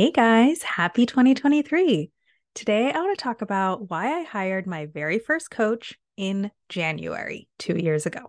Hey 0.00 0.12
guys, 0.12 0.62
happy 0.62 1.04
2023. 1.04 2.10
Today 2.54 2.90
I 2.90 2.98
want 3.02 3.18
to 3.18 3.22
talk 3.22 3.42
about 3.42 3.90
why 3.90 4.18
I 4.18 4.22
hired 4.22 4.66
my 4.66 4.86
very 4.86 5.18
first 5.18 5.50
coach 5.50 5.98
in 6.16 6.50
January 6.70 7.48
two 7.58 7.76
years 7.76 8.06
ago. 8.06 8.20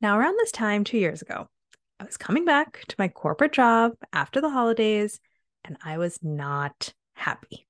Now, 0.00 0.18
around 0.18 0.38
this 0.38 0.50
time, 0.50 0.84
two 0.84 0.96
years 0.96 1.20
ago, 1.20 1.48
I 2.00 2.04
was 2.04 2.16
coming 2.16 2.46
back 2.46 2.82
to 2.88 2.96
my 2.98 3.08
corporate 3.08 3.52
job 3.52 3.92
after 4.14 4.40
the 4.40 4.48
holidays 4.48 5.20
and 5.64 5.76
I 5.84 5.98
was 5.98 6.18
not 6.22 6.94
happy. 7.12 7.66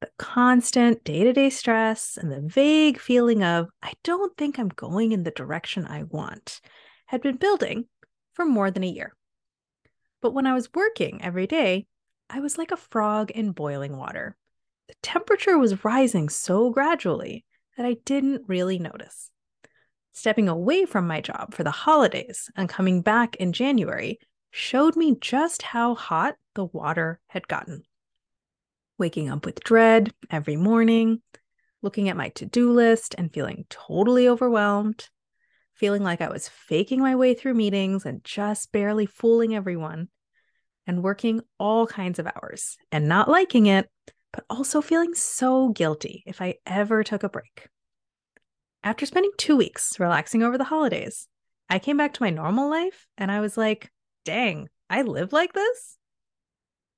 The 0.00 0.10
constant 0.18 1.02
day 1.02 1.24
to 1.24 1.32
day 1.32 1.50
stress 1.50 2.16
and 2.16 2.30
the 2.30 2.42
vague 2.42 3.00
feeling 3.00 3.42
of, 3.42 3.70
I 3.82 3.94
don't 4.04 4.36
think 4.36 4.56
I'm 4.56 4.68
going 4.68 5.10
in 5.10 5.24
the 5.24 5.32
direction 5.32 5.84
I 5.84 6.04
want, 6.04 6.60
had 7.06 7.22
been 7.22 7.38
building 7.38 7.86
for 8.34 8.44
more 8.44 8.70
than 8.70 8.84
a 8.84 8.88
year. 8.88 9.16
But 10.20 10.34
when 10.34 10.46
I 10.46 10.54
was 10.54 10.72
working 10.74 11.22
every 11.22 11.46
day, 11.46 11.86
I 12.28 12.40
was 12.40 12.58
like 12.58 12.72
a 12.72 12.76
frog 12.76 13.30
in 13.30 13.52
boiling 13.52 13.96
water. 13.96 14.36
The 14.88 14.94
temperature 15.02 15.58
was 15.58 15.84
rising 15.84 16.28
so 16.28 16.70
gradually 16.70 17.44
that 17.76 17.86
I 17.86 17.96
didn't 18.04 18.48
really 18.48 18.78
notice. 18.78 19.30
Stepping 20.12 20.48
away 20.48 20.84
from 20.84 21.06
my 21.06 21.20
job 21.20 21.54
for 21.54 21.62
the 21.62 21.70
holidays 21.70 22.50
and 22.56 22.68
coming 22.68 23.02
back 23.02 23.36
in 23.36 23.52
January 23.52 24.18
showed 24.50 24.96
me 24.96 25.16
just 25.20 25.62
how 25.62 25.94
hot 25.94 26.34
the 26.54 26.64
water 26.64 27.20
had 27.28 27.46
gotten. 27.46 27.84
Waking 28.98 29.30
up 29.30 29.46
with 29.46 29.62
dread 29.62 30.12
every 30.30 30.56
morning, 30.56 31.22
looking 31.82 32.08
at 32.08 32.16
my 32.16 32.30
to 32.30 32.46
do 32.46 32.72
list 32.72 33.14
and 33.16 33.32
feeling 33.32 33.64
totally 33.70 34.28
overwhelmed, 34.28 35.08
feeling 35.74 36.02
like 36.02 36.20
I 36.20 36.28
was 36.28 36.48
faking 36.48 37.00
my 37.00 37.14
way 37.14 37.34
through 37.34 37.54
meetings 37.54 38.04
and 38.04 38.24
just 38.24 38.72
barely 38.72 39.06
fooling 39.06 39.54
everyone, 39.54 40.08
and 40.88 41.04
working 41.04 41.42
all 41.60 41.86
kinds 41.86 42.18
of 42.18 42.26
hours 42.26 42.78
and 42.90 43.06
not 43.06 43.28
liking 43.28 43.66
it, 43.66 43.88
but 44.32 44.44
also 44.50 44.80
feeling 44.80 45.14
so 45.14 45.68
guilty 45.68 46.24
if 46.26 46.42
I 46.42 46.56
ever 46.66 47.04
took 47.04 47.22
a 47.22 47.28
break. 47.28 47.68
After 48.82 49.04
spending 49.06 49.32
two 49.36 49.56
weeks 49.56 50.00
relaxing 50.00 50.42
over 50.42 50.56
the 50.56 50.64
holidays, 50.64 51.28
I 51.68 51.78
came 51.78 51.98
back 51.98 52.14
to 52.14 52.22
my 52.22 52.30
normal 52.30 52.70
life 52.70 53.06
and 53.18 53.30
I 53.30 53.40
was 53.40 53.56
like, 53.56 53.92
dang, 54.24 54.68
I 54.88 55.02
live 55.02 55.32
like 55.32 55.52
this? 55.52 55.98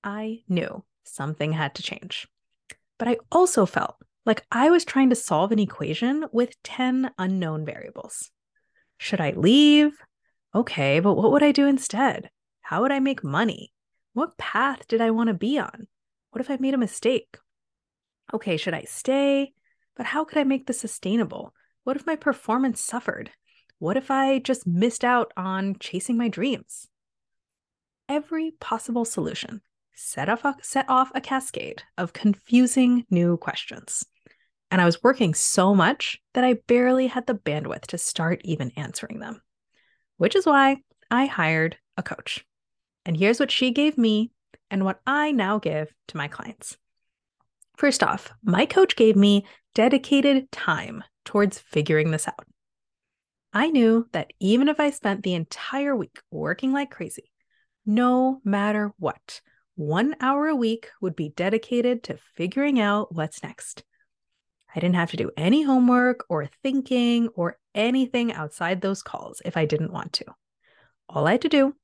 I 0.04 0.42
knew 0.48 0.84
something 1.04 1.52
had 1.52 1.74
to 1.74 1.82
change. 1.82 2.28
But 2.98 3.08
I 3.08 3.18
also 3.32 3.66
felt 3.66 3.96
like 4.24 4.46
I 4.52 4.70
was 4.70 4.84
trying 4.84 5.10
to 5.10 5.16
solve 5.16 5.50
an 5.50 5.58
equation 5.58 6.26
with 6.32 6.62
10 6.62 7.10
unknown 7.18 7.64
variables. 7.64 8.30
Should 8.98 9.20
I 9.20 9.30
leave? 9.30 9.98
Okay, 10.54 11.00
but 11.00 11.14
what 11.14 11.32
would 11.32 11.42
I 11.42 11.52
do 11.52 11.66
instead? 11.66 12.30
How 12.60 12.82
would 12.82 12.92
I 12.92 13.00
make 13.00 13.24
money? 13.24 13.72
What 14.12 14.38
path 14.38 14.88
did 14.88 15.00
I 15.00 15.10
want 15.10 15.28
to 15.28 15.34
be 15.34 15.58
on? 15.58 15.86
What 16.30 16.40
if 16.40 16.50
I 16.50 16.56
made 16.58 16.74
a 16.74 16.78
mistake? 16.78 17.36
Okay, 18.32 18.56
should 18.56 18.74
I 18.74 18.82
stay? 18.82 19.52
But 19.96 20.06
how 20.06 20.24
could 20.24 20.38
I 20.38 20.44
make 20.44 20.66
this 20.66 20.80
sustainable? 20.80 21.54
What 21.84 21.96
if 21.96 22.06
my 22.06 22.16
performance 22.16 22.80
suffered? 22.80 23.30
What 23.78 23.96
if 23.96 24.10
I 24.10 24.38
just 24.38 24.66
missed 24.66 25.04
out 25.04 25.32
on 25.36 25.76
chasing 25.78 26.16
my 26.16 26.28
dreams? 26.28 26.88
Every 28.08 28.52
possible 28.60 29.04
solution 29.04 29.62
set 29.94 30.28
off 30.28 30.44
a, 30.44 30.56
set 30.62 30.86
off 30.88 31.10
a 31.14 31.20
cascade 31.20 31.82
of 31.98 32.12
confusing 32.12 33.04
new 33.10 33.36
questions. 33.36 34.04
And 34.70 34.80
I 34.80 34.84
was 34.84 35.02
working 35.02 35.34
so 35.34 35.74
much 35.74 36.20
that 36.34 36.44
I 36.44 36.54
barely 36.66 37.06
had 37.06 37.26
the 37.26 37.34
bandwidth 37.34 37.86
to 37.88 37.98
start 37.98 38.40
even 38.44 38.72
answering 38.76 39.18
them, 39.18 39.42
which 40.16 40.36
is 40.36 40.46
why 40.46 40.78
I 41.10 41.26
hired 41.26 41.76
a 41.96 42.02
coach. 42.02 42.44
And 43.04 43.16
here's 43.16 43.40
what 43.40 43.50
she 43.50 43.70
gave 43.70 43.96
me 43.96 44.30
and 44.70 44.84
what 44.84 45.00
I 45.06 45.32
now 45.32 45.58
give 45.58 45.92
to 46.08 46.16
my 46.16 46.28
clients. 46.28 46.76
First 47.76 48.02
off, 48.02 48.30
my 48.42 48.66
coach 48.66 48.94
gave 48.94 49.16
me 49.16 49.46
dedicated 49.74 50.50
time 50.52 51.02
towards 51.24 51.58
figuring 51.58 52.10
this 52.10 52.28
out. 52.28 52.46
I 53.52 53.70
knew 53.70 54.06
that 54.12 54.32
even 54.38 54.68
if 54.68 54.78
I 54.78 54.90
spent 54.90 55.22
the 55.22 55.34
entire 55.34 55.96
week 55.96 56.20
working 56.30 56.72
like 56.72 56.90
crazy, 56.90 57.32
no 57.84 58.40
matter 58.44 58.92
what, 58.98 59.40
one 59.74 60.14
hour 60.20 60.46
a 60.46 60.54
week 60.54 60.88
would 61.00 61.16
be 61.16 61.30
dedicated 61.30 62.02
to 62.04 62.18
figuring 62.36 62.78
out 62.78 63.14
what's 63.14 63.42
next. 63.42 63.82
I 64.74 64.78
didn't 64.78 64.96
have 64.96 65.10
to 65.12 65.16
do 65.16 65.30
any 65.36 65.62
homework 65.62 66.24
or 66.28 66.48
thinking 66.62 67.28
or 67.28 67.58
anything 67.74 68.32
outside 68.32 68.80
those 68.80 69.02
calls 69.02 69.42
if 69.44 69.56
I 69.56 69.64
didn't 69.64 69.92
want 69.92 70.12
to. 70.14 70.26
All 71.08 71.26
I 71.26 71.32
had 71.32 71.42
to 71.42 71.48
do 71.48 71.74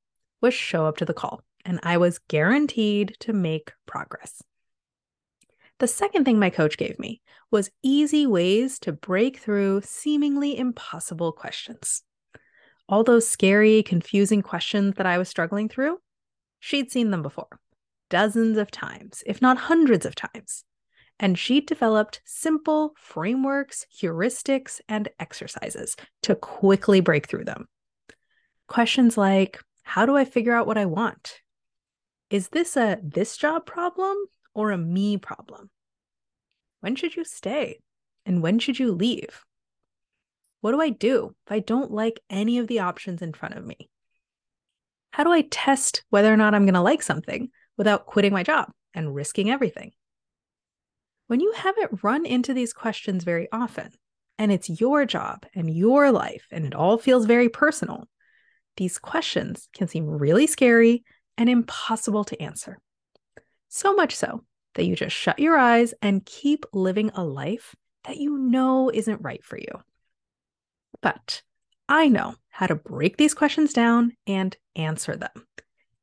was 0.40 0.54
show 0.54 0.86
up 0.86 0.96
to 0.98 1.04
the 1.04 1.14
call, 1.14 1.42
and 1.64 1.80
I 1.82 1.96
was 1.96 2.18
guaranteed 2.18 3.16
to 3.20 3.32
make 3.32 3.72
progress. 3.86 4.42
The 5.78 5.86
second 5.86 6.24
thing 6.24 6.38
my 6.38 6.50
coach 6.50 6.78
gave 6.78 6.98
me 6.98 7.20
was 7.50 7.70
easy 7.82 8.26
ways 8.26 8.78
to 8.80 8.92
break 8.92 9.38
through 9.38 9.82
seemingly 9.82 10.58
impossible 10.58 11.32
questions. 11.32 12.02
All 12.88 13.04
those 13.04 13.28
scary, 13.28 13.82
confusing 13.82 14.42
questions 14.42 14.94
that 14.96 15.06
I 15.06 15.18
was 15.18 15.28
struggling 15.28 15.68
through, 15.68 15.98
she'd 16.60 16.90
seen 16.90 17.10
them 17.10 17.22
before, 17.22 17.60
dozens 18.08 18.56
of 18.56 18.70
times, 18.70 19.22
if 19.26 19.42
not 19.42 19.58
hundreds 19.58 20.06
of 20.06 20.14
times. 20.14 20.64
And 21.18 21.38
she'd 21.38 21.66
developed 21.66 22.20
simple 22.24 22.94
frameworks, 22.98 23.86
heuristics, 23.94 24.80
and 24.88 25.08
exercises 25.18 25.96
to 26.22 26.34
quickly 26.34 27.00
break 27.00 27.28
through 27.28 27.44
them. 27.44 27.68
Questions 28.68 29.16
like 29.16 29.60
how 29.86 30.04
do 30.04 30.16
I 30.16 30.24
figure 30.24 30.52
out 30.52 30.66
what 30.66 30.76
I 30.76 30.84
want? 30.84 31.40
Is 32.28 32.48
this 32.48 32.76
a 32.76 32.98
this 33.00 33.36
job 33.36 33.66
problem 33.66 34.16
or 34.52 34.72
a 34.72 34.76
me 34.76 35.16
problem? 35.16 35.70
When 36.80 36.96
should 36.96 37.14
you 37.14 37.22
stay? 37.22 37.78
And 38.26 38.42
when 38.42 38.58
should 38.58 38.80
you 38.80 38.90
leave? 38.90 39.44
What 40.60 40.72
do 40.72 40.80
I 40.80 40.90
do 40.90 41.36
if 41.46 41.52
I 41.52 41.60
don't 41.60 41.92
like 41.92 42.20
any 42.28 42.58
of 42.58 42.66
the 42.66 42.80
options 42.80 43.22
in 43.22 43.32
front 43.32 43.54
of 43.54 43.64
me? 43.64 43.88
How 45.12 45.22
do 45.22 45.30
I 45.30 45.42
test 45.42 46.04
whether 46.10 46.34
or 46.34 46.36
not 46.36 46.52
I'm 46.52 46.64
going 46.64 46.74
to 46.74 46.80
like 46.80 47.00
something 47.00 47.50
without 47.78 48.06
quitting 48.06 48.32
my 48.32 48.42
job 48.42 48.72
and 48.92 49.14
risking 49.14 49.50
everything? 49.50 49.92
When 51.28 51.38
you 51.38 51.52
haven't 51.52 52.02
run 52.02 52.26
into 52.26 52.52
these 52.52 52.72
questions 52.72 53.22
very 53.22 53.46
often, 53.52 53.92
and 54.36 54.50
it's 54.50 54.80
your 54.80 55.06
job 55.06 55.46
and 55.54 55.70
your 55.70 56.10
life, 56.10 56.44
and 56.50 56.66
it 56.66 56.74
all 56.74 56.98
feels 56.98 57.24
very 57.24 57.48
personal, 57.48 58.08
these 58.76 58.98
questions 58.98 59.68
can 59.72 59.88
seem 59.88 60.06
really 60.06 60.46
scary 60.46 61.04
and 61.36 61.48
impossible 61.48 62.24
to 62.24 62.40
answer. 62.42 62.78
So 63.68 63.94
much 63.94 64.14
so 64.14 64.44
that 64.74 64.84
you 64.84 64.96
just 64.96 65.16
shut 65.16 65.38
your 65.38 65.56
eyes 65.56 65.94
and 66.02 66.24
keep 66.24 66.64
living 66.72 67.10
a 67.14 67.24
life 67.24 67.74
that 68.04 68.16
you 68.16 68.38
know 68.38 68.90
isn't 68.92 69.22
right 69.22 69.44
for 69.44 69.58
you. 69.58 69.82
But 71.02 71.42
I 71.88 72.08
know 72.08 72.34
how 72.48 72.66
to 72.66 72.74
break 72.74 73.16
these 73.16 73.34
questions 73.34 73.72
down 73.72 74.12
and 74.26 74.56
answer 74.74 75.16
them. 75.16 75.46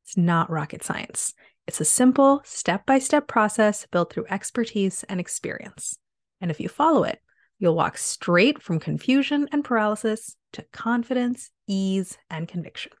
It's 0.04 0.16
not 0.16 0.50
rocket 0.50 0.84
science. 0.84 1.34
It's 1.66 1.80
a 1.80 1.84
simple 1.84 2.42
step 2.44 2.84
by 2.84 2.98
step 2.98 3.26
process 3.26 3.86
built 3.90 4.12
through 4.12 4.26
expertise 4.28 5.04
and 5.08 5.18
experience. 5.18 5.98
And 6.40 6.50
if 6.50 6.60
you 6.60 6.68
follow 6.68 7.04
it, 7.04 7.20
you'll 7.64 7.74
walk 7.74 7.96
straight 7.96 8.62
from 8.62 8.78
confusion 8.78 9.48
and 9.50 9.64
paralysis 9.64 10.36
to 10.52 10.62
confidence, 10.70 11.50
ease, 11.66 12.18
and 12.28 12.46
conviction. 12.46 12.92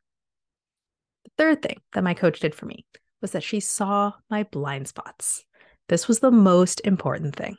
The 1.24 1.30
third 1.36 1.62
thing 1.62 1.80
that 1.92 2.02
my 2.02 2.14
coach 2.14 2.40
did 2.40 2.54
for 2.54 2.64
me 2.64 2.86
was 3.20 3.32
that 3.32 3.42
she 3.42 3.60
saw 3.60 4.14
my 4.30 4.44
blind 4.44 4.88
spots. 4.88 5.44
This 5.90 6.08
was 6.08 6.20
the 6.20 6.30
most 6.30 6.80
important 6.82 7.36
thing. 7.36 7.56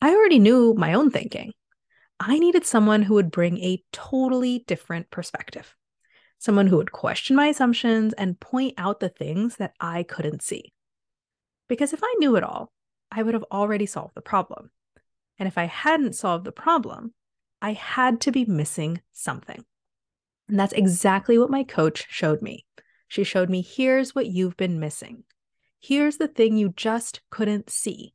I 0.00 0.14
already 0.14 0.38
knew 0.38 0.74
my 0.74 0.94
own 0.94 1.10
thinking. 1.10 1.52
I 2.20 2.38
needed 2.38 2.64
someone 2.64 3.02
who 3.02 3.14
would 3.14 3.32
bring 3.32 3.58
a 3.58 3.82
totally 3.92 4.64
different 4.68 5.10
perspective, 5.10 5.74
someone 6.38 6.68
who 6.68 6.76
would 6.76 6.92
question 6.92 7.34
my 7.34 7.48
assumptions 7.48 8.12
and 8.12 8.38
point 8.38 8.74
out 8.78 9.00
the 9.00 9.08
things 9.08 9.56
that 9.56 9.74
I 9.80 10.04
couldn't 10.04 10.42
see. 10.42 10.72
Because 11.68 11.92
if 11.92 12.00
I 12.04 12.14
knew 12.20 12.36
it 12.36 12.44
all, 12.44 12.70
I 13.10 13.24
would 13.24 13.34
have 13.34 13.44
already 13.50 13.86
solved 13.86 14.14
the 14.14 14.20
problem. 14.20 14.70
And 15.38 15.46
if 15.46 15.58
I 15.58 15.64
hadn't 15.64 16.14
solved 16.14 16.44
the 16.44 16.52
problem, 16.52 17.14
I 17.60 17.72
had 17.72 18.20
to 18.22 18.32
be 18.32 18.44
missing 18.44 19.00
something. 19.12 19.64
And 20.48 20.58
that's 20.58 20.72
exactly 20.72 21.38
what 21.38 21.50
my 21.50 21.64
coach 21.64 22.06
showed 22.08 22.42
me. 22.42 22.66
She 23.08 23.24
showed 23.24 23.50
me 23.50 23.62
here's 23.62 24.14
what 24.14 24.26
you've 24.26 24.56
been 24.56 24.80
missing. 24.80 25.24
Here's 25.80 26.16
the 26.16 26.28
thing 26.28 26.56
you 26.56 26.72
just 26.76 27.20
couldn't 27.30 27.70
see. 27.70 28.14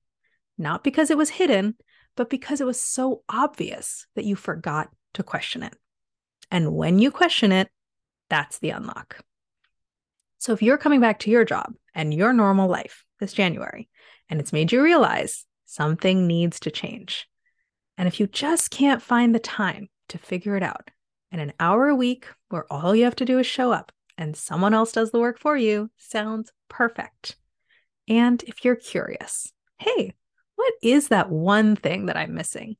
Not 0.58 0.84
because 0.84 1.12
it 1.12 1.18
was 1.18 1.32
hidden, 1.32 1.76
but 2.16 2.30
because 2.30 2.62
it 2.62 2.68
was 2.68 2.80
so 2.80 3.24
obvious 3.30 4.08
that 4.16 4.26
you 4.26 4.36
forgot 4.36 4.90
to 5.14 5.24
question 5.24 5.64
it. 5.64 5.76
And 6.50 6.74
when 6.74 7.00
you 7.00 7.12
question 7.12 7.52
it, 7.52 7.70
that's 8.30 8.60
the 8.60 8.72
unlock. 8.72 9.24
So 10.38 10.54
if 10.54 10.62
you're 10.62 10.78
coming 10.78 11.00
back 11.00 11.20
to 11.20 11.30
your 11.30 11.46
job 11.46 11.74
and 11.94 12.14
your 12.14 12.34
normal 12.34 12.70
life 12.70 13.04
this 13.20 13.34
January, 13.34 13.90
and 14.30 14.40
it's 14.40 14.54
made 14.54 14.72
you 14.72 14.82
realize 14.82 15.46
something 15.68 16.26
needs 16.26 16.60
to 16.62 16.72
change, 16.72 17.28
and 17.98 18.08
if 18.08 18.20
you 18.20 18.26
just 18.26 18.72
can't 18.72 19.02
find 19.02 19.36
the 19.36 19.40
time 19.40 19.90
to 20.10 20.18
figure 20.18 20.56
it 20.56 20.64
out, 20.64 20.90
and 21.32 21.40
an 21.40 21.54
hour 21.60 21.88
a 21.88 21.96
week 21.96 22.26
where 22.50 22.66
all 22.72 22.96
you 22.96 23.04
have 23.04 23.16
to 23.18 23.26
do 23.26 23.38
is 23.38 23.46
show 23.46 23.72
up 23.72 23.92
and 24.18 24.36
someone 24.36 24.74
else 24.74 24.92
does 24.92 25.12
the 25.12 25.20
work 25.20 25.40
for 25.40 25.56
you 25.56 25.90
sounds 25.98 26.52
perfect. 26.70 27.36
And 28.08 28.42
if 28.44 28.64
you're 28.64 28.76
curious, 28.76 29.52
hey, 29.78 30.14
what 30.56 30.74
is 30.82 31.10
that 31.10 31.30
one 31.30 31.76
thing 31.76 32.08
that 32.08 32.18
I'm 32.18 32.34
missing? 32.34 32.78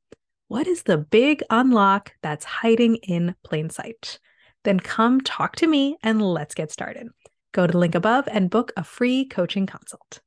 What 0.48 0.66
is 0.66 0.82
the 0.82 0.98
big 0.98 1.42
unlock 1.50 2.14
that's 2.22 2.44
hiding 2.44 2.96
in 2.96 3.34
plain 3.44 3.70
sight? 3.70 4.18
Then 4.64 4.80
come 4.80 5.20
talk 5.20 5.56
to 5.56 5.66
me 5.66 5.96
and 6.02 6.20
let's 6.20 6.54
get 6.54 6.72
started. 6.72 7.08
Go 7.52 7.66
to 7.66 7.72
the 7.72 7.78
link 7.78 7.94
above 7.94 8.26
and 8.30 8.50
book 8.50 8.72
a 8.76 8.82
free 8.82 9.26
coaching 9.26 9.66
consult. 9.66 10.20